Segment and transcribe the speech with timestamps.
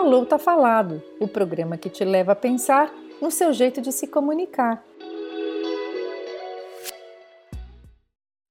[0.00, 2.88] Falou Tá Falado, o programa que te leva a pensar
[3.20, 4.80] no seu jeito de se comunicar.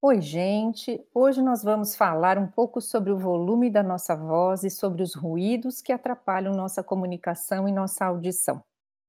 [0.02, 1.02] Oi, gente!
[1.16, 5.16] Hoje nós vamos falar um pouco sobre o volume da nossa voz e sobre os
[5.16, 8.62] ruídos que atrapalham nossa comunicação e nossa audição.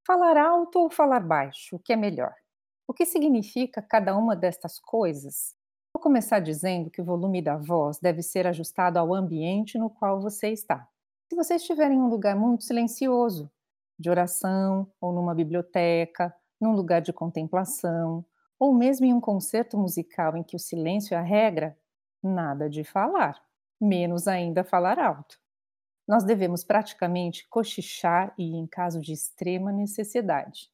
[0.06, 2.32] Falar alto ou falar baixo, o que é melhor?
[2.86, 5.56] O que significa cada uma destas coisas?
[5.92, 10.20] Vou começar dizendo que o volume da voz deve ser ajustado ao ambiente no qual
[10.20, 10.86] você está.
[11.28, 13.50] Se você estiver em um lugar muito silencioso,
[13.98, 18.24] de oração, ou numa biblioteca, num lugar de contemplação,
[18.58, 21.78] ou mesmo em um concerto musical em que o silêncio é a regra,
[22.22, 23.42] nada de falar,
[23.80, 25.38] menos ainda falar alto.
[26.06, 30.70] Nós devemos praticamente cochichar e em caso de extrema necessidade.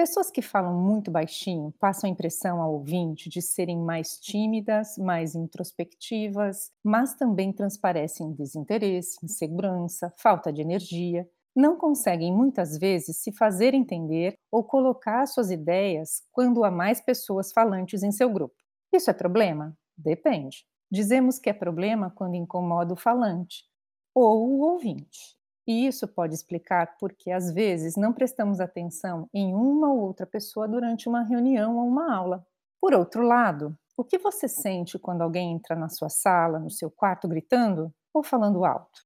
[0.00, 5.34] Pessoas que falam muito baixinho passam a impressão ao ouvinte de serem mais tímidas, mais
[5.34, 11.28] introspectivas, mas também transparecem desinteresse, insegurança, falta de energia.
[11.54, 17.52] Não conseguem muitas vezes se fazer entender ou colocar suas ideias quando há mais pessoas
[17.52, 18.56] falantes em seu grupo.
[18.90, 19.76] Isso é problema?
[19.98, 20.64] Depende.
[20.90, 23.66] Dizemos que é problema quando incomoda o falante
[24.14, 25.38] ou o ouvinte.
[25.70, 30.66] E isso pode explicar porque, às vezes, não prestamos atenção em uma ou outra pessoa
[30.66, 32.44] durante uma reunião ou uma aula.
[32.80, 36.90] Por outro lado, o que você sente quando alguém entra na sua sala, no seu
[36.90, 39.04] quarto, gritando ou falando alto?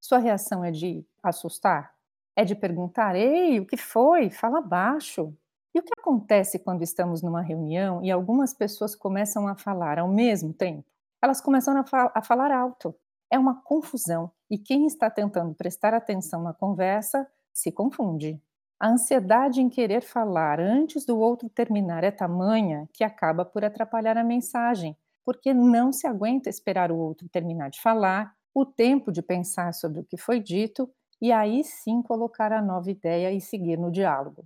[0.00, 1.94] Sua reação é de assustar?
[2.34, 4.30] É de perguntar: Ei, o que foi?
[4.30, 5.32] Fala baixo.
[5.72, 10.08] E o que acontece quando estamos numa reunião e algumas pessoas começam a falar ao
[10.08, 10.84] mesmo tempo?
[11.22, 12.92] Elas começam a, fal a falar alto
[13.30, 18.40] é uma confusão e quem está tentando prestar atenção na conversa se confunde.
[18.78, 24.16] A ansiedade em querer falar antes do outro terminar é tamanha que acaba por atrapalhar
[24.16, 29.22] a mensagem, porque não se aguenta esperar o outro terminar de falar, o tempo de
[29.22, 33.78] pensar sobre o que foi dito e aí sim colocar a nova ideia e seguir
[33.78, 34.44] no diálogo.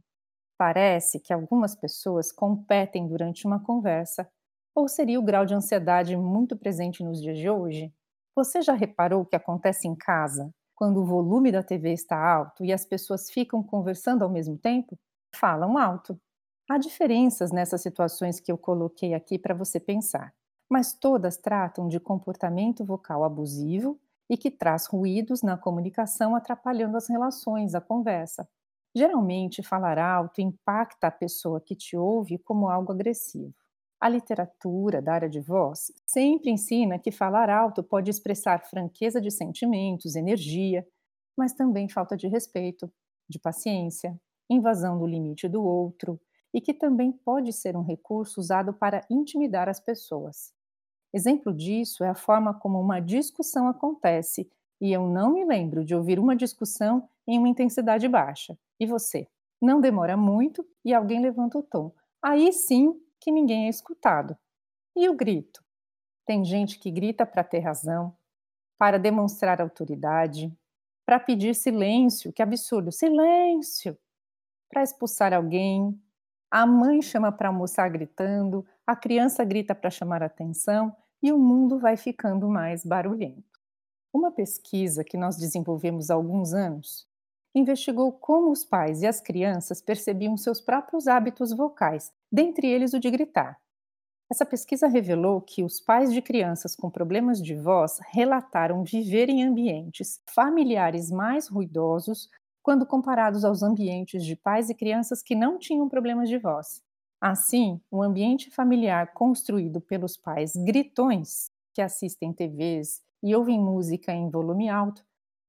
[0.58, 4.28] Parece que algumas pessoas competem durante uma conversa,
[4.74, 7.92] ou seria o grau de ansiedade muito presente nos dias de hoje?
[8.34, 12.64] Você já reparou o que acontece em casa quando o volume da TV está alto
[12.64, 14.98] e as pessoas ficam conversando ao mesmo tempo?
[15.34, 16.20] Falam alto.
[16.68, 20.32] Há diferenças nessas situações que eu coloquei aqui para você pensar,
[20.70, 27.08] mas todas tratam de comportamento vocal abusivo e que traz ruídos na comunicação atrapalhando as
[27.08, 28.48] relações, a conversa.
[28.96, 33.54] Geralmente, falar alto impacta a pessoa que te ouve como algo agressivo.
[34.04, 39.30] A literatura da área de voz sempre ensina que falar alto pode expressar franqueza de
[39.30, 40.86] sentimentos, energia,
[41.34, 42.92] mas também falta de respeito,
[43.26, 44.14] de paciência,
[44.50, 46.20] invasão do limite do outro
[46.52, 50.52] e que também pode ser um recurso usado para intimidar as pessoas.
[51.10, 54.50] Exemplo disso é a forma como uma discussão acontece,
[54.82, 58.54] e eu não me lembro de ouvir uma discussão em uma intensidade baixa.
[58.78, 59.26] E você?
[59.62, 61.90] Não demora muito e alguém levanta o tom.
[62.20, 64.36] Aí sim que ninguém é escutado.
[64.94, 65.64] E o grito?
[66.26, 68.14] Tem gente que grita para ter razão,
[68.78, 70.52] para demonstrar autoridade,
[71.06, 73.96] para pedir silêncio, que absurdo, silêncio!
[74.68, 75.98] Para expulsar alguém,
[76.50, 81.78] a mãe chama para almoçar gritando, a criança grita para chamar atenção e o mundo
[81.78, 83.58] vai ficando mais barulhento.
[84.12, 87.08] Uma pesquisa que nós desenvolvemos há alguns anos
[87.54, 92.98] investigou como os pais e as crianças percebiam seus próprios hábitos vocais, dentre eles o
[92.98, 93.56] de gritar.
[94.28, 99.44] Essa pesquisa revelou que os pais de crianças com problemas de voz relataram viver em
[99.44, 102.28] ambientes familiares mais ruidosos
[102.60, 106.82] quando comparados aos ambientes de pais e crianças que não tinham problemas de voz.
[107.20, 114.28] Assim, o ambiente familiar construído pelos pais gritões, que assistem TVs e ouvem música em
[114.28, 115.04] volume alto,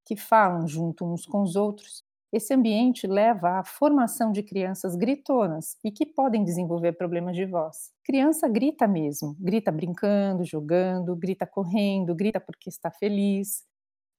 [0.06, 2.05] que falam junto uns com os outros,
[2.36, 7.94] esse ambiente leva à formação de crianças gritonas e que podem desenvolver problemas de voz.
[8.04, 13.64] Criança grita mesmo, grita brincando, jogando, grita correndo, grita porque está feliz.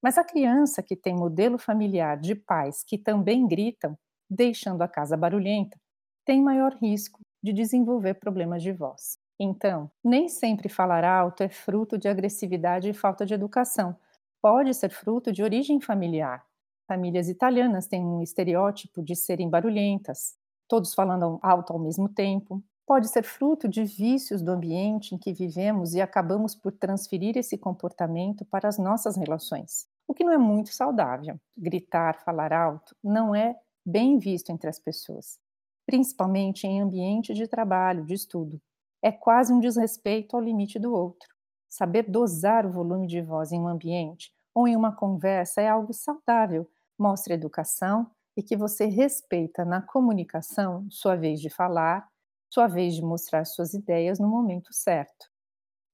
[0.03, 3.99] Mas a criança que tem modelo familiar de pais que também gritam,
[4.31, 5.77] deixando a casa barulhenta,
[6.25, 9.19] tem maior risco de desenvolver problemas de voz.
[9.39, 13.95] Então, nem sempre falar alto é fruto de agressividade e falta de educação,
[14.41, 16.46] pode ser fruto de origem familiar.
[16.87, 20.37] Famílias italianas têm um estereótipo de serem barulhentas,
[20.69, 22.63] todos falando alto ao mesmo tempo.
[22.87, 27.59] Pode ser fruto de vícios do ambiente em que vivemos e acabamos por transferir esse
[27.59, 31.41] comportamento para as nossas relações, o que não é muito saudável.
[31.57, 35.41] Gritar, falar alto não é bem visto entre as pessoas,
[35.85, 38.61] principalmente em ambiente de trabalho, de estudo.
[39.03, 41.29] É quase um desrespeito ao limite do outro.
[41.69, 45.93] Saber dosar o volume de voz em um ambiente ou em uma conversa é algo
[45.93, 52.09] saudável mostra educação e que você respeita na comunicação sua vez de falar,
[52.51, 55.31] sua vez de mostrar suas ideias no momento certo.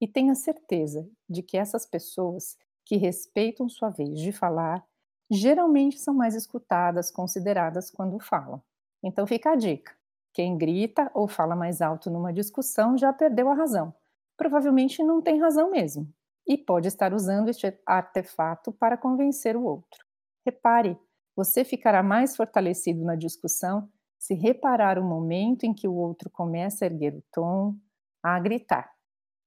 [0.00, 4.84] E tenha certeza de que essas pessoas que respeitam sua vez de falar
[5.30, 8.62] geralmente são mais escutadas, consideradas quando falam.
[9.02, 9.94] Então fica a dica:
[10.32, 13.94] quem grita ou fala mais alto numa discussão já perdeu a razão.
[14.36, 16.12] Provavelmente não tem razão mesmo
[16.46, 20.04] e pode estar usando este artefato para convencer o outro.
[20.44, 20.98] Repare,
[21.36, 26.84] você ficará mais fortalecido na discussão se reparar o momento em que o outro começa
[26.84, 27.76] a erguer o tom,
[28.22, 28.90] a gritar.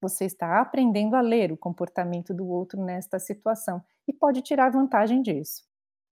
[0.01, 5.21] Você está aprendendo a ler o comportamento do outro nesta situação e pode tirar vantagem
[5.21, 5.63] disso.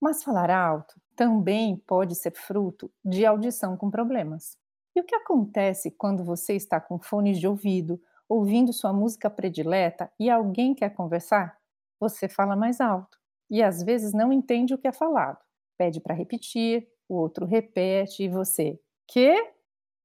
[0.02, 4.58] Mas falar alto também pode ser fruto de audição com problemas.
[4.96, 10.12] E o que acontece quando você está com fones de ouvido, ouvindo sua música predileta
[10.20, 11.58] e alguém quer conversar?
[12.00, 13.23] Você fala mais alto
[13.54, 15.38] e às vezes não entende o que é falado.
[15.78, 19.36] Pede para repetir, o outro repete e você, que?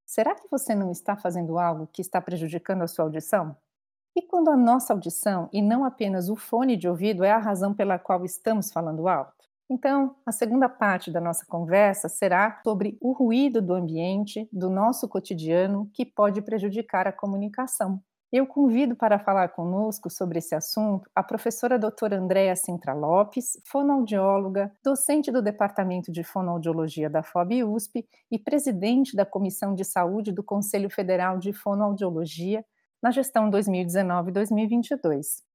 [0.05, 3.57] Será que você não está fazendo algo que está prejudicando a sua audição?
[4.15, 7.73] E quando a nossa audição, e não apenas o fone de ouvido, é a razão
[7.73, 9.49] pela qual estamos falando alto?
[9.71, 15.09] Então, a segunda parte da nossa conversa será sobre o ruído do ambiente, do nosso
[15.09, 18.03] cotidiano, que pode prejudicar a comunicação.
[18.31, 24.71] Eu convido para falar conosco sobre esse assunto a professora doutora Andréa Sintra Lopes, fonoaudióloga,
[24.85, 30.43] docente do Departamento de Fonoaudiologia da FOB USP e presidente da Comissão de Saúde do
[30.43, 32.63] Conselho Federal de Fonoaudiologia
[33.03, 35.48] na gestão 2019-2022.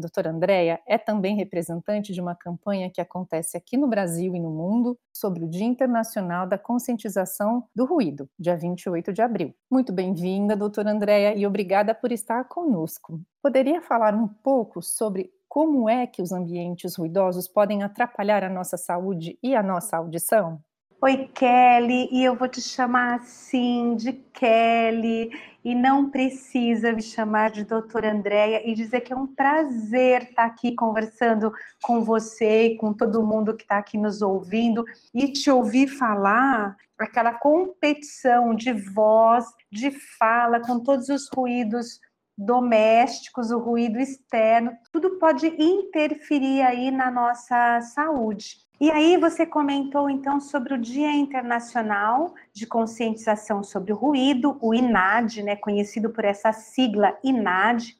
[0.00, 4.40] A doutora Andréia é também representante de uma campanha que acontece aqui no Brasil e
[4.40, 9.54] no mundo sobre o Dia Internacional da Conscientização do Ruído, dia 28 de abril.
[9.70, 13.20] Muito bem-vinda, doutora Andréia, e obrigada por estar conosco.
[13.42, 18.78] Poderia falar um pouco sobre como é que os ambientes ruidosos podem atrapalhar a nossa
[18.78, 20.62] saúde e a nossa audição?
[21.02, 25.30] Oi, Kelly, e eu vou te chamar assim de Kelly,
[25.64, 30.44] e não precisa me chamar de doutora Andréia, e dizer que é um prazer estar
[30.44, 35.50] aqui conversando com você e com todo mundo que está aqui nos ouvindo, e te
[35.50, 41.98] ouvir falar aquela competição de voz, de fala, com todos os ruídos
[42.36, 48.68] domésticos, o ruído externo, tudo pode interferir aí na nossa saúde.
[48.80, 54.72] E aí você comentou então sobre o Dia Internacional de Conscientização sobre o Ruído, o
[54.72, 57.94] INAD, né, conhecido por essa sigla INAD.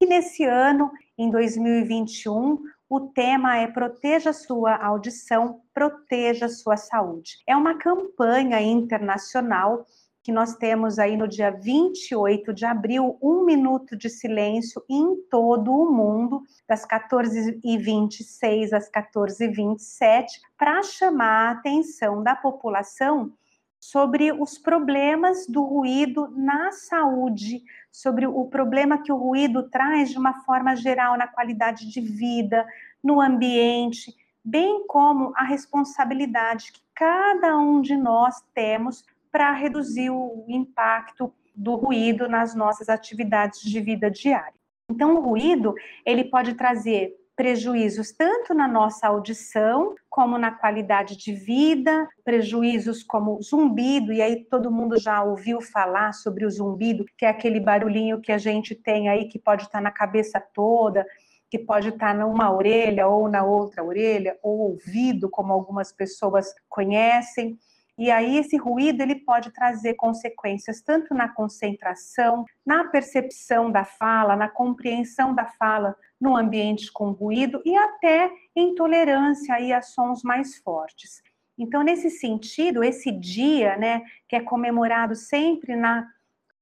[0.00, 7.42] E nesse ano, em 2021, o tema é Proteja sua audição, proteja sua saúde.
[7.44, 9.84] É uma campanha internacional
[10.30, 15.72] que nós temos aí no dia 28 de abril, um minuto de silêncio em todo
[15.72, 23.32] o mundo, das 14h26 às 14h27, para chamar a atenção da população
[23.80, 30.18] sobre os problemas do ruído na saúde, sobre o problema que o ruído traz de
[30.18, 32.64] uma forma geral na qualidade de vida,
[33.02, 40.44] no ambiente, bem como a responsabilidade que cada um de nós temos para reduzir o
[40.48, 44.58] impacto do ruído nas nossas atividades de vida diária.
[44.90, 45.74] Então, o ruído
[46.04, 53.40] ele pode trazer prejuízos tanto na nossa audição, como na qualidade de vida, prejuízos como
[53.40, 58.20] zumbido, e aí todo mundo já ouviu falar sobre o zumbido, que é aquele barulhinho
[58.20, 61.06] que a gente tem aí que pode estar na cabeça toda,
[61.50, 67.58] que pode estar numa orelha ou na outra orelha, ou ouvido, como algumas pessoas conhecem.
[67.98, 74.36] E aí esse ruído ele pode trazer consequências tanto na concentração, na percepção da fala,
[74.36, 80.56] na compreensão da fala no ambiente com ruído e até intolerância aí a sons mais
[80.58, 81.22] fortes.
[81.58, 86.08] Então, nesse sentido, esse dia, né, que é comemorado sempre na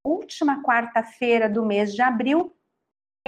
[0.03, 2.53] última quarta-feira do mês de abril,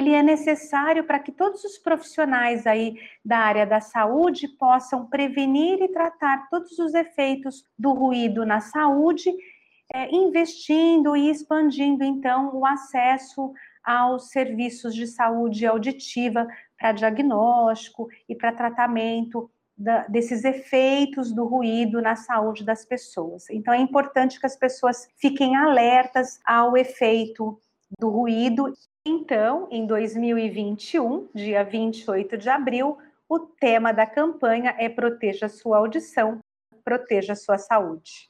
[0.01, 5.81] ele é necessário para que todos os profissionais aí da área da saúde possam prevenir
[5.83, 9.31] e tratar todos os efeitos do ruído na saúde,
[9.93, 13.53] é, investindo e expandindo então o acesso
[13.85, 22.01] aos serviços de saúde auditiva para diagnóstico e para tratamento da, desses efeitos do ruído
[22.01, 23.51] na saúde das pessoas.
[23.51, 27.61] Então é importante que as pessoas fiquem alertas ao efeito
[27.99, 28.73] do ruído
[29.05, 36.39] então, em 2021, dia 28 de abril, o tema da campanha é Proteja sua audição,
[36.85, 38.29] proteja sua saúde.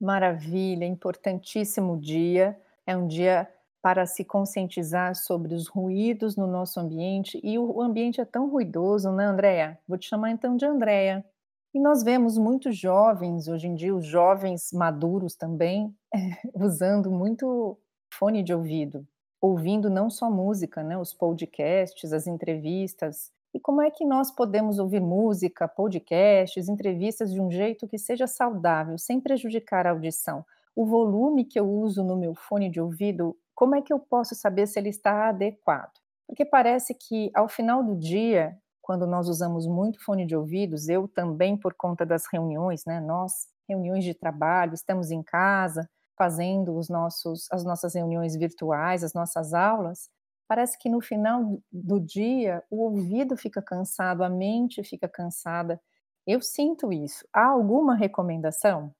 [0.00, 2.60] Maravilha, importantíssimo dia.
[2.86, 3.48] É um dia
[3.80, 9.10] para se conscientizar sobre os ruídos no nosso ambiente e o ambiente é tão ruidoso,
[9.12, 9.78] né, Andréia?
[9.88, 11.24] Vou te chamar então de Andréia.
[11.72, 15.94] E nós vemos muitos jovens, hoje em dia, os jovens maduros também,
[16.54, 17.78] usando muito
[18.12, 19.06] fone de ouvido,
[19.40, 23.30] ouvindo não só música, né, os podcasts, as entrevistas.
[23.54, 28.26] E como é que nós podemos ouvir música, podcasts, entrevistas de um jeito que seja
[28.26, 30.44] saudável, sem prejudicar a audição?
[30.74, 34.34] O volume que eu uso no meu fone de ouvido, como é que eu posso
[34.34, 35.92] saber se ele está adequado?
[36.26, 41.08] Porque parece que ao final do dia, quando nós usamos muito fone de ouvidos, eu
[41.08, 46.88] também por conta das reuniões, né, nós reuniões de trabalho, estamos em casa, fazendo os
[46.88, 50.08] nossos, as nossas reuniões virtuais, as nossas aulas,
[50.48, 55.80] parece que no final do dia o ouvido fica cansado, a mente fica cansada.
[56.26, 57.26] Eu sinto isso.
[57.32, 58.92] Há alguma recomendação?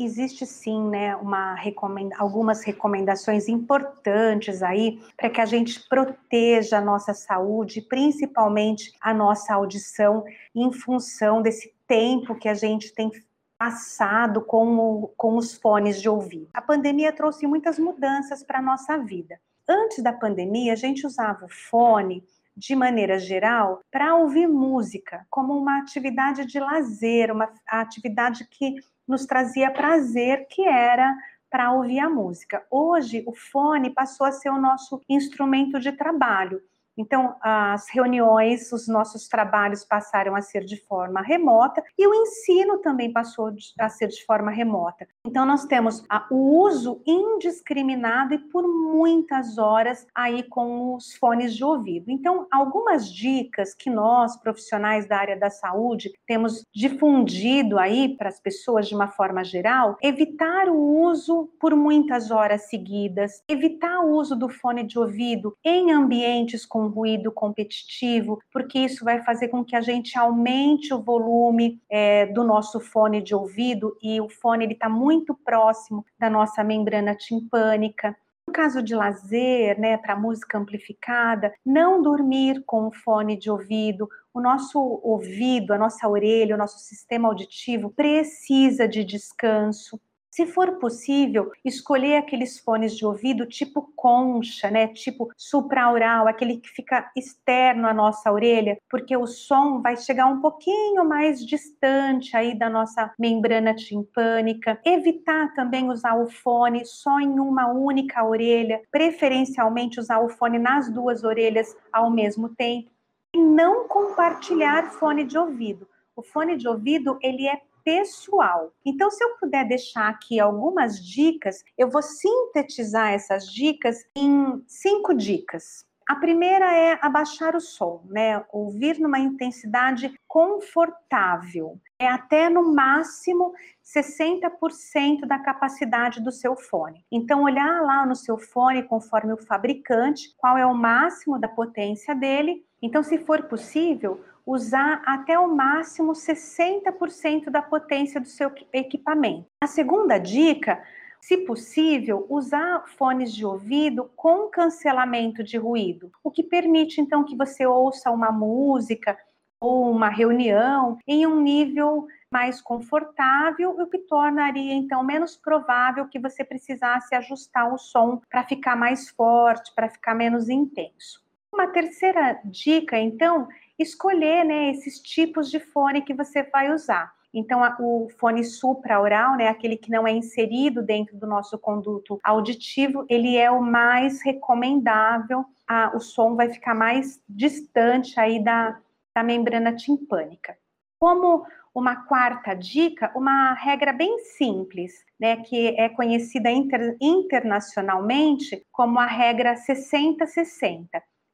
[0.00, 6.80] Existe sim, né, uma recomenda algumas recomendações importantes aí para que a gente proteja a
[6.80, 10.22] nossa saúde, principalmente a nossa audição,
[10.54, 13.10] em função desse tempo que a gente tem
[13.58, 16.48] passado com, o, com os fones de ouvido.
[16.54, 19.40] A pandemia trouxe muitas mudanças para a nossa vida.
[19.68, 22.24] Antes da pandemia, a gente usava o fone
[22.58, 28.74] de maneira geral, para ouvir música como uma atividade de lazer, uma atividade que
[29.06, 31.16] nos trazia prazer, que era
[31.48, 32.66] para ouvir a música.
[32.68, 36.60] Hoje, o fone passou a ser o nosso instrumento de trabalho.
[36.98, 42.78] Então, as reuniões, os nossos trabalhos passaram a ser de forma remota e o ensino
[42.78, 45.06] também passou a ser de forma remota.
[45.24, 51.64] Então, nós temos o uso indiscriminado e por muitas horas aí com os fones de
[51.64, 52.10] ouvido.
[52.10, 58.40] Então, algumas dicas que nós, profissionais da área da saúde, temos difundido aí para as
[58.40, 64.34] pessoas de uma forma geral, evitar o uso por muitas horas seguidas, evitar o uso
[64.34, 69.76] do fone de ouvido em ambientes com ruído competitivo, porque isso vai fazer com que
[69.76, 74.72] a gente aumente o volume é, do nosso fone de ouvido e o fone ele
[74.74, 78.16] está muito próximo da nossa membrana timpânica.
[78.46, 84.08] No caso de lazer, né, para música amplificada, não dormir com o fone de ouvido.
[84.32, 90.00] O nosso ouvido, a nossa orelha, o nosso sistema auditivo precisa de descanso.
[90.38, 94.86] Se for possível, escolher aqueles fones de ouvido tipo concha, né?
[94.86, 100.40] Tipo supraural, aquele que fica externo à nossa orelha, porque o som vai chegar um
[100.40, 104.80] pouquinho mais distante aí da nossa membrana timpânica.
[104.84, 110.88] Evitar também usar o fone só em uma única orelha, preferencialmente usar o fone nas
[110.88, 112.92] duas orelhas ao mesmo tempo.
[113.34, 115.88] E não compartilhar fone de ouvido.
[116.14, 118.70] O fone de ouvido, ele é pessoal.
[118.84, 125.14] Então, se eu puder deixar aqui algumas dicas, eu vou sintetizar essas dicas em cinco
[125.14, 125.86] dicas.
[126.06, 128.44] A primeira é abaixar o som, né?
[128.52, 131.78] Ouvir numa intensidade confortável.
[131.98, 137.06] É até no máximo 60% da capacidade do seu fone.
[137.10, 142.14] Então, olhar lá no seu fone, conforme o fabricante, qual é o máximo da potência
[142.14, 142.66] dele.
[142.82, 149.44] Então, se for possível, usar até o máximo 60% da potência do seu equipamento.
[149.62, 150.82] A segunda dica,
[151.20, 157.36] se possível, usar fones de ouvido com cancelamento de ruído, o que permite então que
[157.36, 159.18] você ouça uma música
[159.60, 166.18] ou uma reunião em um nível mais confortável, o que tornaria então menos provável que
[166.18, 171.22] você precisasse ajustar o som para ficar mais forte, para ficar menos intenso.
[171.52, 177.12] Uma terceira dica, então, escolher né, esses tipos de fone que você vai usar.
[177.32, 183.04] Então, o fone supraoral, né, aquele que não é inserido dentro do nosso conduto auditivo,
[183.08, 185.44] ele é o mais recomendável.
[185.66, 188.80] A, o som vai ficar mais distante aí da,
[189.14, 190.56] da membrana timpânica.
[190.98, 198.98] Como uma quarta dica, uma regra bem simples, né, que é conhecida inter, internacionalmente como
[198.98, 200.88] a regra 60-60.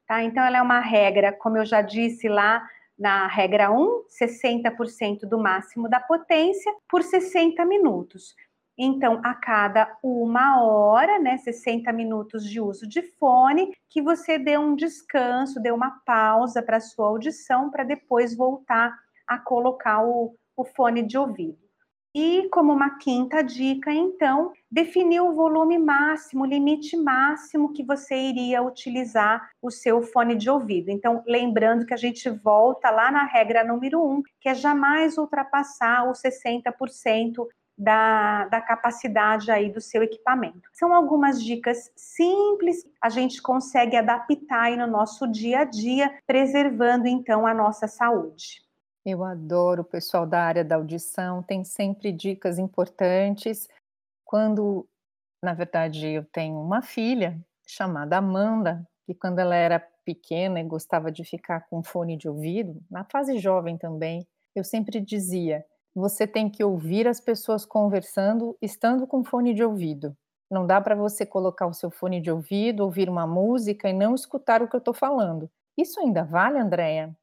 [0.06, 0.22] Tá?
[0.22, 2.66] Então, ela é uma regra, como eu já disse lá
[2.98, 8.34] na regra 1, 60% do máximo da potência por 60 minutos.
[8.76, 14.58] Então, a cada uma hora, né, 60 minutos de uso de fone, que você dê
[14.58, 18.92] um descanso, dê uma pausa para a sua audição, para depois voltar
[19.26, 21.63] a colocar o, o fone de ouvido.
[22.16, 28.14] E como uma quinta dica, então, definir o volume máximo, o limite máximo que você
[28.14, 30.90] iria utilizar o seu fone de ouvido.
[30.90, 36.08] Então, lembrando que a gente volta lá na regra número um, que é jamais ultrapassar
[36.08, 40.68] os 60% da, da capacidade aí do seu equipamento.
[40.72, 47.08] São algumas dicas simples, a gente consegue adaptar aí no nosso dia a dia, preservando
[47.08, 48.63] então a nossa saúde.
[49.04, 53.68] Eu adoro o pessoal da área da audição, tem sempre dicas importantes.
[54.24, 54.88] Quando,
[55.42, 61.12] na verdade, eu tenho uma filha chamada Amanda, que quando ela era pequena e gostava
[61.12, 66.48] de ficar com fone de ouvido, na fase jovem também, eu sempre dizia: você tem
[66.48, 70.16] que ouvir as pessoas conversando estando com fone de ouvido.
[70.50, 74.14] Não dá para você colocar o seu fone de ouvido, ouvir uma música e não
[74.14, 75.50] escutar o que eu estou falando.
[75.76, 77.14] Isso ainda vale, Andréia?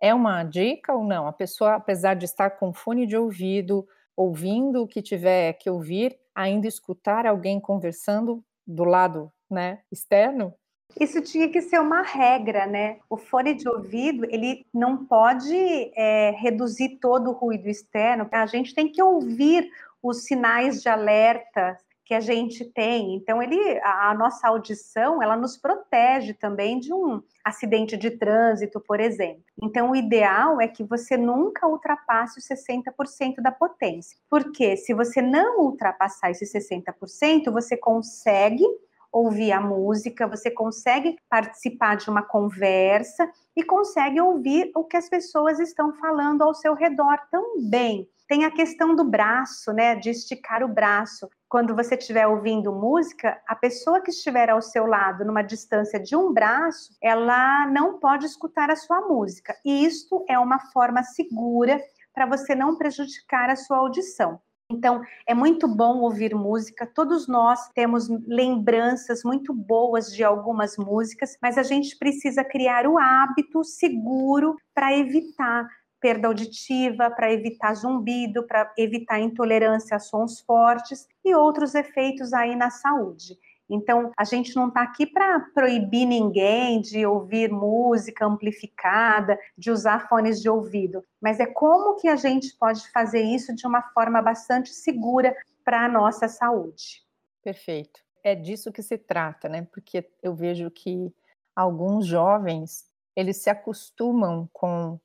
[0.00, 1.26] É uma dica ou não?
[1.26, 3.86] A pessoa, apesar de estar com fone de ouvido,
[4.16, 10.54] ouvindo o que tiver que ouvir, ainda escutar alguém conversando do lado, né, externo?
[10.98, 12.98] Isso tinha que ser uma regra, né?
[13.08, 15.54] O fone de ouvido, ele não pode
[15.94, 18.28] é, reduzir todo o ruído externo.
[18.32, 19.70] A gente tem que ouvir
[20.02, 21.76] os sinais de alerta
[22.08, 23.16] que a gente tem.
[23.16, 28.80] Então, ele, a, a, nossa audição, ela nos protege também de um acidente de trânsito,
[28.80, 29.44] por exemplo.
[29.62, 34.16] Então, o ideal é que você nunca ultrapasse os 60% da potência.
[34.30, 38.64] Porque se você não ultrapassar esses 60%, você consegue
[39.12, 45.10] ouvir a música, você consegue participar de uma conversa e consegue ouvir o que as
[45.10, 48.08] pessoas estão falando ao seu redor também.
[48.26, 51.28] Tem a questão do braço, né, de esticar o braço.
[51.48, 56.14] Quando você estiver ouvindo música, a pessoa que estiver ao seu lado, numa distância de
[56.14, 59.56] um braço, ela não pode escutar a sua música.
[59.64, 61.80] E isto é uma forma segura
[62.12, 64.38] para você não prejudicar a sua audição.
[64.70, 66.86] Então, é muito bom ouvir música.
[66.86, 72.98] Todos nós temos lembranças muito boas de algumas músicas, mas a gente precisa criar o
[72.98, 75.66] hábito seguro para evitar
[76.00, 82.54] perda auditiva, para evitar zumbido, para evitar intolerância a sons fortes e outros efeitos aí
[82.54, 83.38] na saúde.
[83.70, 90.08] Então, a gente não está aqui para proibir ninguém de ouvir música amplificada, de usar
[90.08, 94.22] fones de ouvido, mas é como que a gente pode fazer isso de uma forma
[94.22, 97.02] bastante segura para a nossa saúde.
[97.42, 98.00] Perfeito.
[98.24, 99.66] É disso que se trata, né?
[99.70, 101.12] Porque eu vejo que
[101.54, 104.98] alguns jovens, eles se acostumam com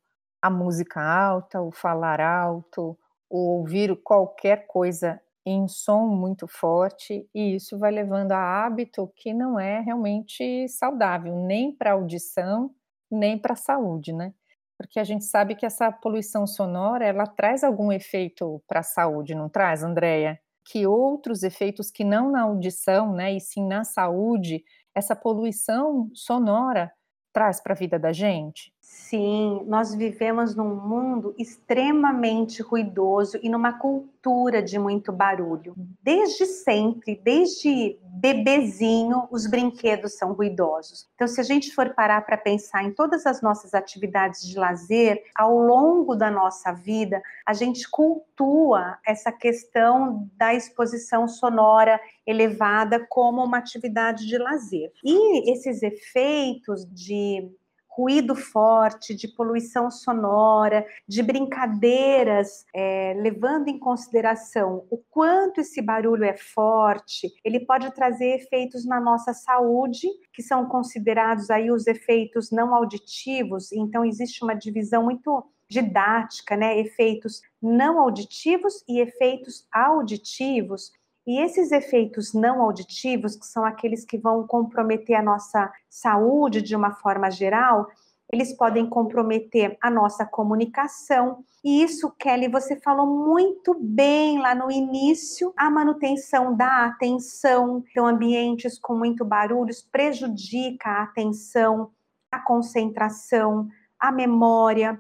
[0.44, 2.98] a música alta, o falar alto,
[3.30, 9.34] o ouvir qualquer coisa em som muito forte, e isso vai levando a hábito que
[9.34, 12.72] não é realmente saudável, nem para a audição,
[13.12, 14.34] nem para a saúde, né?
[14.78, 19.36] Porque a gente sabe que essa poluição sonora, ela traz algum efeito para a saúde,
[19.36, 20.40] não traz, Andréia?
[20.66, 24.64] Que outros efeitos que não na audição, né, e sim na saúde,
[24.96, 26.92] essa poluição sonora
[27.34, 28.74] traz para a vida da gente?
[28.96, 35.74] Sim, nós vivemos num mundo extremamente ruidoso e numa cultura de muito barulho.
[36.00, 41.10] Desde sempre, desde bebezinho, os brinquedos são ruidosos.
[41.16, 45.24] Então, se a gente for parar para pensar em todas as nossas atividades de lazer,
[45.36, 53.44] ao longo da nossa vida, a gente cultua essa questão da exposição sonora elevada como
[53.44, 54.92] uma atividade de lazer.
[55.04, 57.52] E esses efeitos de
[57.96, 66.24] ruído forte, de poluição sonora, de brincadeiras, é, levando em consideração o quanto esse barulho
[66.24, 72.52] é forte, ele pode trazer efeitos na nossa saúde, que são considerados aí os efeitos
[72.52, 73.72] não auditivos.
[73.72, 76.80] Então existe uma divisão muito didática, né?
[76.80, 80.92] Efeitos não auditivos e efeitos auditivos.
[81.26, 86.76] E esses efeitos não auditivos, que são aqueles que vão comprometer a nossa saúde de
[86.76, 87.88] uma forma geral,
[88.32, 91.46] eles podem comprometer a nossa comunicação.
[91.64, 97.84] E isso, Kelly, você falou muito bem lá no início, a manutenção da atenção.
[97.92, 101.92] Então, ambientes com muito barulhos prejudica a atenção,
[102.32, 105.00] a concentração, a memória,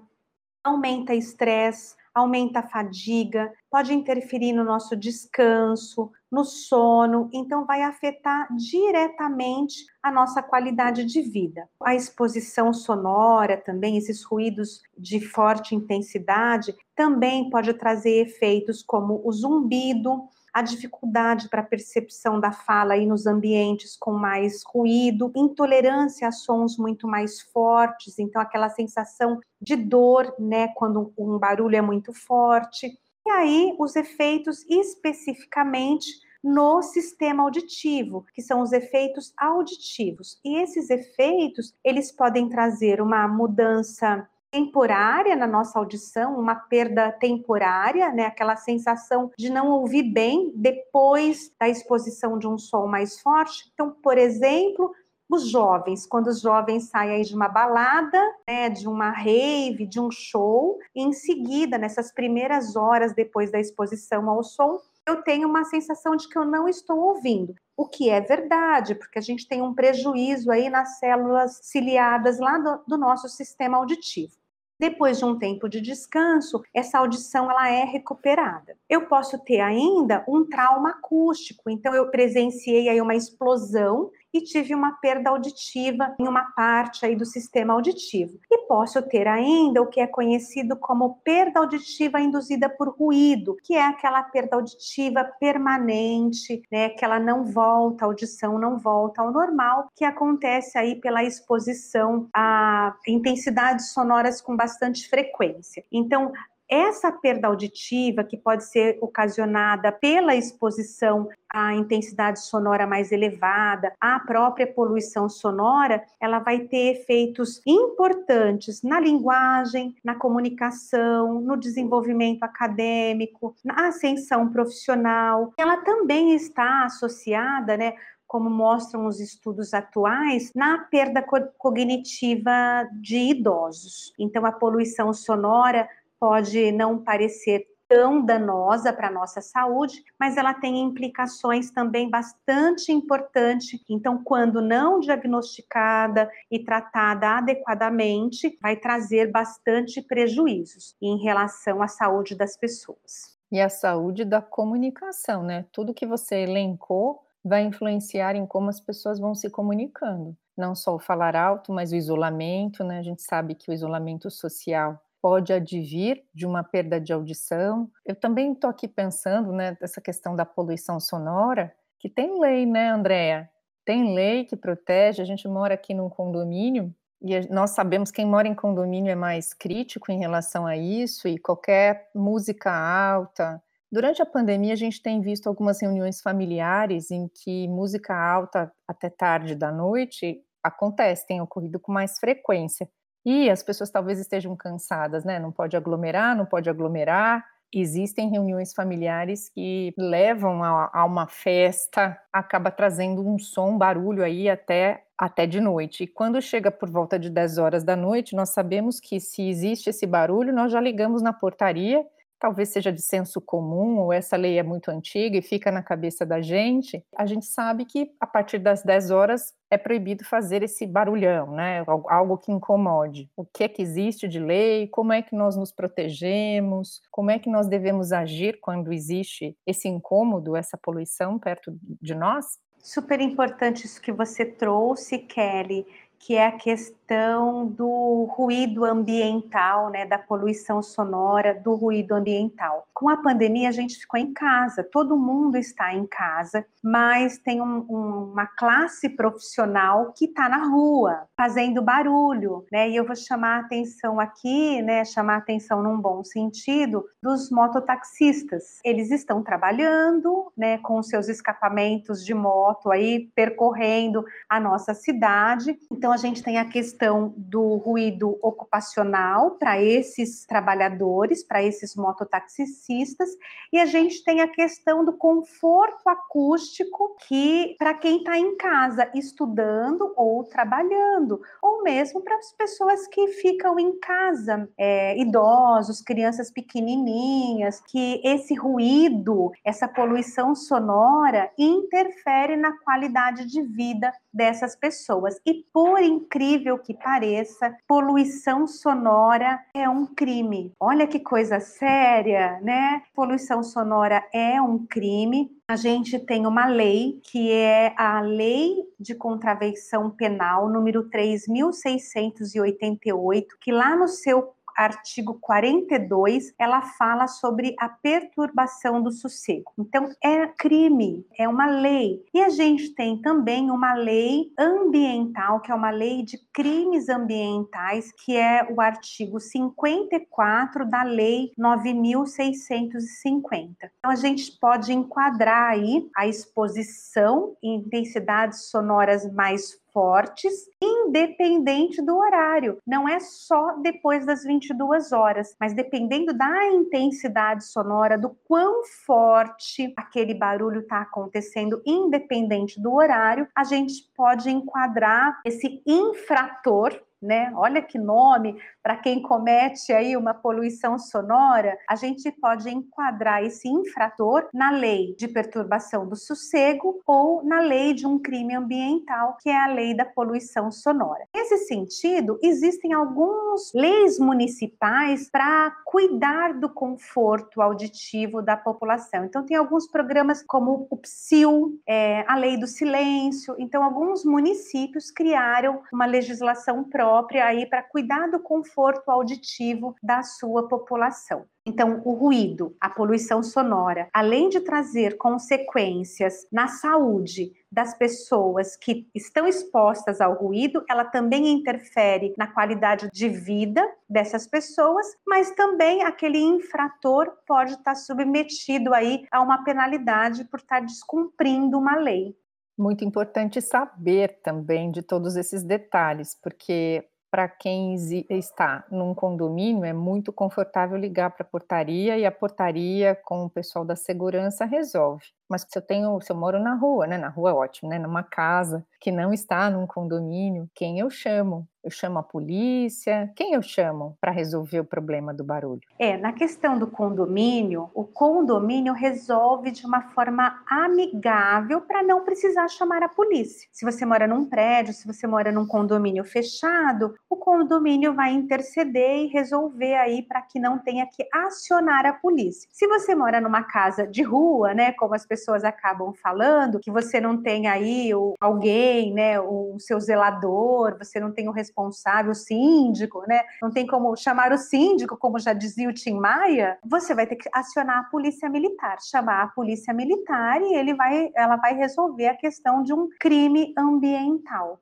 [0.63, 8.47] aumenta estresse, aumenta a fadiga, pode interferir no nosso descanso, no sono, então vai afetar
[8.55, 11.67] diretamente a nossa qualidade de vida.
[11.81, 19.31] A exposição sonora também, esses ruídos de forte intensidade, também pode trazer efeitos como o
[19.31, 26.31] zumbido, a dificuldade para percepção da fala aí nos ambientes com mais ruído, intolerância a
[26.31, 32.13] sons muito mais fortes, então aquela sensação de dor, né, quando um barulho é muito
[32.13, 32.87] forte.
[33.25, 36.11] E aí os efeitos especificamente
[36.43, 40.39] no sistema auditivo, que são os efeitos auditivos.
[40.43, 48.11] E esses efeitos, eles podem trazer uma mudança temporária na nossa audição, uma perda temporária,
[48.11, 48.27] né?
[48.27, 53.71] Aquela sensação de não ouvir bem depois da exposição de um som mais forte.
[53.73, 54.93] Então, por exemplo,
[55.27, 60.11] os jovens, quando os jovens saem de uma balada, né, de uma rave, de um
[60.11, 65.65] show, e em seguida, nessas primeiras horas depois da exposição ao som, eu tenho uma
[65.65, 67.55] sensação de que eu não estou ouvindo.
[67.75, 72.59] O que é verdade, porque a gente tem um prejuízo aí nas células ciliadas lá
[72.59, 74.42] do, do nosso sistema auditivo.
[74.79, 78.77] Depois de um tempo de descanso, essa audição ela é recuperada.
[78.89, 84.73] Eu posso ter ainda um trauma acústico, então eu presenciei aí uma explosão e tive
[84.73, 88.39] uma perda auditiva em uma parte aí do sistema auditivo.
[88.51, 93.75] E posso ter ainda o que é conhecido como perda auditiva induzida por ruído, que
[93.75, 99.31] é aquela perda auditiva permanente, né, que ela não volta, a audição não volta ao
[99.31, 105.83] normal, que acontece aí pela exposição a intensidades sonoras com bastante frequência.
[105.91, 106.31] Então,
[106.69, 114.19] essa perda auditiva, que pode ser ocasionada pela exposição à intensidade sonora mais elevada, à
[114.19, 123.55] própria poluição sonora, ela vai ter efeitos importantes na linguagem, na comunicação, no desenvolvimento acadêmico,
[123.63, 125.53] na ascensão profissional.
[125.57, 127.93] Ela também está associada, né,
[128.33, 131.23] como mostram os estudos atuais, na perda
[131.55, 134.11] cognitiva de idosos.
[134.17, 135.87] Então, a poluição sonora
[136.23, 142.93] pode não parecer tão danosa para a nossa saúde, mas ela tem implicações também bastante
[142.93, 143.81] importantes.
[143.89, 152.37] Então, quando não diagnosticada e tratada adequadamente, vai trazer bastante prejuízos em relação à saúde
[152.37, 153.37] das pessoas.
[153.51, 155.65] E a saúde da comunicação, né?
[155.73, 160.37] Tudo que você elencou vai influenciar em como as pessoas vão se comunicando.
[160.57, 162.99] Não só o falar alto, mas o isolamento, né?
[162.99, 167.89] A gente sabe que o isolamento social pode advir de uma perda de audição.
[168.05, 172.89] Eu também estou aqui pensando, né, dessa questão da poluição sonora, que tem lei, né,
[172.89, 173.49] Andréa?
[173.85, 175.21] Tem lei que protege.
[175.21, 179.53] A gente mora aqui num condomínio e nós sabemos quem mora em condomínio é mais
[179.53, 183.63] crítico em relação a isso e qualquer música alta.
[183.89, 189.09] Durante a pandemia, a gente tem visto algumas reuniões familiares em que música alta até
[189.09, 192.89] tarde da noite acontece, tem ocorrido com mais frequência.
[193.25, 195.39] E as pessoas talvez estejam cansadas, né?
[195.39, 197.45] Não pode aglomerar, não pode aglomerar.
[197.73, 204.47] Existem reuniões familiares que levam a, a uma festa, acaba trazendo um som, barulho aí
[204.49, 206.03] até até de noite.
[206.03, 209.89] E quando chega por volta de 10 horas da noite, nós sabemos que se existe
[209.89, 212.05] esse barulho, nós já ligamos na portaria
[212.43, 216.25] talvez seja de senso comum, ou essa lei é muito antiga e fica na cabeça
[216.25, 220.85] da gente, a gente sabe que a partir das 10 horas é proibido fazer esse
[220.85, 221.85] barulhão, né?
[221.87, 223.29] Algo que incomode.
[223.37, 224.89] O que é que existe de lei?
[224.89, 227.01] Como é que nós nos protegemos?
[227.09, 232.59] Como é que nós devemos agir quando existe esse incômodo, essa poluição perto de nós?
[232.77, 235.85] Super importante isso que você trouxe, Kelly
[236.25, 242.87] que é a questão do ruído ambiental, né, da poluição sonora, do ruído ambiental.
[242.93, 247.61] Com a pandemia, a gente ficou em casa, todo mundo está em casa, mas tem
[247.61, 253.17] um, um, uma classe profissional que está na rua, fazendo barulho, né, e eu vou
[253.17, 258.79] chamar a atenção aqui, né, chamar a atenção num bom sentido, dos mototaxistas.
[258.85, 266.12] Eles estão trabalhando, né, com seus escapamentos de moto aí, percorrendo a nossa cidade, então
[266.13, 273.29] a gente tem a questão do ruído ocupacional para esses trabalhadores, para esses mototaxistas,
[273.71, 279.09] e a gente tem a questão do conforto acústico que para quem está em casa
[279.15, 286.51] estudando ou trabalhando, ou mesmo para as pessoas que ficam em casa, é, idosos, crianças
[286.51, 295.39] pequenininhas, que esse ruído, essa poluição sonora interfere na qualidade de vida dessas pessoas.
[295.45, 300.71] E por incrível que pareça, poluição sonora é um crime.
[300.79, 303.01] Olha que coisa séria, né?
[303.13, 305.51] Poluição sonora é um crime.
[305.67, 313.71] A gente tem uma lei que é a Lei de Contravenção Penal número 3688, que
[313.71, 319.71] lá no seu artigo 42, ela fala sobre a perturbação do sossego.
[319.77, 322.23] Então, é crime, é uma lei.
[322.33, 328.11] E a gente tem também uma lei ambiental, que é uma lei de crimes ambientais,
[328.23, 333.91] que é o artigo 54 da Lei 9650.
[333.99, 342.17] Então, a gente pode enquadrar aí a exposição em intensidades sonoras mais fortes, independente do
[342.17, 342.77] horário.
[342.85, 349.93] Não é só depois das 22 horas, mas dependendo da intensidade sonora, do quão forte
[349.95, 357.51] aquele barulho está acontecendo, independente do horário, a gente pode enquadrar esse infrator né?
[357.55, 363.67] Olha que nome para quem comete aí uma poluição sonora, a gente pode enquadrar esse
[363.67, 369.49] infrator na lei de perturbação do sossego ou na lei de um crime ambiental, que
[369.49, 371.25] é a lei da poluição sonora.
[371.33, 379.23] Nesse sentido, existem algumas leis municipais para cuidar do conforto auditivo da população.
[379.23, 383.55] Então, tem alguns programas como o PSIL, é, a lei do silêncio.
[383.57, 390.67] Então, alguns municípios criaram uma legislação própria aí para cuidar do conforto auditivo da sua
[390.67, 391.45] população.
[391.65, 399.07] Então, o ruído, a poluição sonora, além de trazer consequências na saúde das pessoas que
[399.15, 406.03] estão expostas ao ruído, ela também interfere na qualidade de vida dessas pessoas, mas também
[406.03, 412.35] aquele infrator pode estar submetido aí a uma penalidade por estar descumprindo uma lei.
[412.77, 417.95] Muito importante saber também de todos esses detalhes, porque para quem
[418.29, 423.49] está num condomínio, é muito confortável ligar para a portaria e a portaria com o
[423.49, 425.25] pessoal da segurança resolve.
[425.53, 427.99] Mas se eu tenho, se eu moro na rua, né, na rua é ótimo, né,
[427.99, 431.67] numa casa que não está num condomínio, quem eu chamo?
[431.83, 433.29] Eu chamo a polícia?
[433.35, 435.81] Quem eu chamo para resolver o problema do barulho?
[435.99, 442.69] É, na questão do condomínio, o condomínio resolve de uma forma amigável para não precisar
[442.69, 443.67] chamar a polícia.
[443.73, 449.25] Se você mora num prédio, se você mora num condomínio fechado, o condomínio vai interceder
[449.25, 452.69] e resolver aí para que não tenha que acionar a polícia.
[452.71, 457.19] Se você mora numa casa de rua, né, como as pessoas acabam falando, que você
[457.19, 462.35] não tem aí o, alguém, né, o seu zelador, você não tem o responsável, o
[462.35, 467.13] síndico, né, não tem como chamar o síndico, como já dizia o Tim Maia, você
[467.13, 471.55] vai ter que acionar a polícia militar, chamar a polícia militar e ele vai, ela
[471.57, 474.79] vai resolver a questão de um crime ambiental.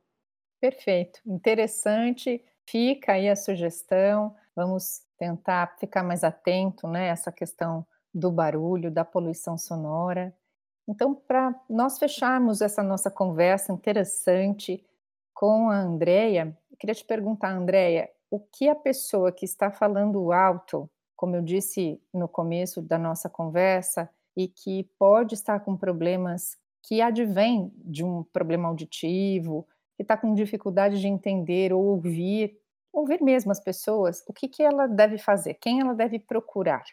[0.60, 2.44] Perfeito, interessante.
[2.68, 4.36] Fica aí a sugestão.
[4.56, 7.08] Vamos tentar ficar mais atento, né?
[7.08, 10.34] Essa questão do barulho, da poluição sonora.
[10.92, 14.86] Então, para nós fecharmos essa nossa conversa interessante
[15.34, 20.90] com a Andrea, queria te perguntar, Andrea, o que a pessoa que está falando alto,
[21.16, 27.02] como eu disse no começo da nossa conversa, e que pode estar com problemas que
[27.02, 32.60] advêm de um problema auditivo, que está com dificuldade de entender ou ouvir,
[32.92, 35.54] ouvir mesmo as pessoas, o que, que ela deve fazer?
[35.54, 36.84] Quem ela deve procurar?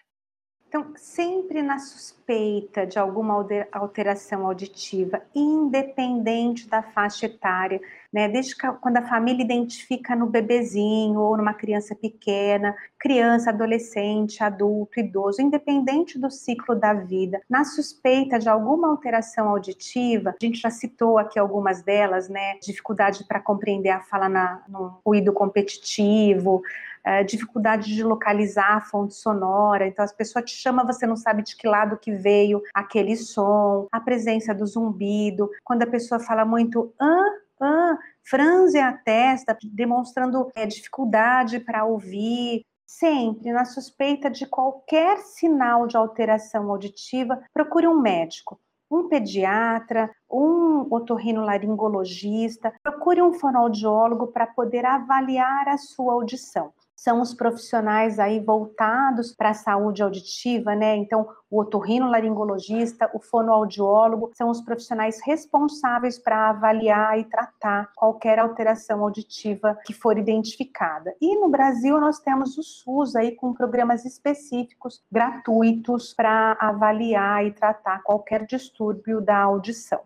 [0.69, 7.81] Então, sempre na suspeita de alguma alteração auditiva, independente da faixa etária,
[8.13, 8.29] né?
[8.29, 14.99] Desde que, quando a família identifica no bebezinho ou numa criança pequena, criança, adolescente, adulto,
[14.99, 20.71] idoso, independente do ciclo da vida, na suspeita de alguma alteração auditiva, a gente já
[20.71, 22.59] citou aqui algumas delas, né?
[22.63, 26.63] Dificuldade para compreender a fala na, no ruído competitivo,
[27.05, 31.43] é, dificuldade de localizar a fonte sonora, então as pessoas te chamam, você não sabe
[31.43, 36.45] de que lado que veio aquele som, a presença do zumbido, quando a pessoa fala
[36.45, 44.47] muito ah, ah, franze a testa, demonstrando é, dificuldade para ouvir, Sempre, na suspeita de
[44.47, 48.59] qualquer sinal de alteração auditiva, procure um médico,
[48.91, 57.33] um pediatra, um otorrinolaringologista, procure um fonoaudiólogo para poder avaliar a sua audição são os
[57.33, 60.97] profissionais aí voltados para a saúde auditiva, né?
[60.97, 69.05] Então, o otorrinolaringologista, o fonoaudiólogo são os profissionais responsáveis para avaliar e tratar qualquer alteração
[69.05, 71.15] auditiva que for identificada.
[71.21, 77.53] E no Brasil nós temos o SUS aí com programas específicos gratuitos para avaliar e
[77.53, 80.01] tratar qualquer distúrbio da audição.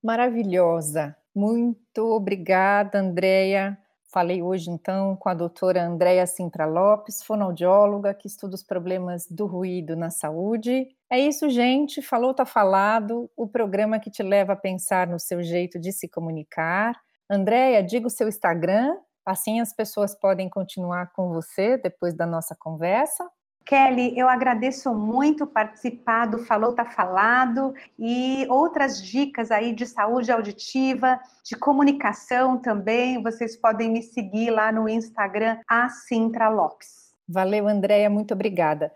[0.00, 1.16] Maravilhosa.
[1.34, 3.76] Muito obrigada, Andreia
[4.10, 9.44] Falei hoje, então, com a doutora Andréa Sintra Lopes, fonoaudióloga, que estuda os problemas do
[9.44, 10.88] ruído na saúde.
[11.10, 12.00] É isso, gente.
[12.00, 13.30] Falou, tá falado.
[13.36, 16.98] O programa que te leva a pensar no seu jeito de se comunicar.
[17.30, 22.56] Andréia, diga o seu Instagram, assim as pessoas podem continuar com você depois da nossa
[22.58, 23.28] conversa.
[23.68, 30.32] Kelly, eu agradeço muito participar do Falou Tá Falado e outras dicas aí de saúde
[30.32, 33.22] auditiva, de comunicação também.
[33.22, 37.12] Vocês podem me seguir lá no Instagram, a Sintra Lopes.
[37.28, 38.90] Valeu, Andréia, muito obrigada.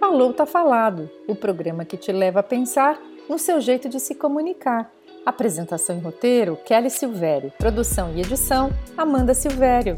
[0.00, 4.16] Falou Tá Falado, o programa que te leva a pensar no seu jeito de se
[4.16, 4.90] comunicar.
[5.24, 7.52] Apresentação e roteiro: Kelly Silvério.
[7.56, 9.94] Produção e edição: Amanda Silvério.